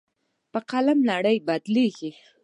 [0.51, 2.11] په قلم نړۍ بدلېږي.